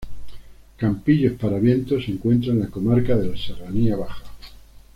Campillos-Paravientos 0.79 2.05
se 2.05 2.11
encuentra 2.13 2.53
en 2.53 2.61
la 2.61 2.69
comarca 2.69 3.15
de 3.15 3.27
la 3.27 3.37
Serranía 3.37 3.95
Baja. 3.95 4.23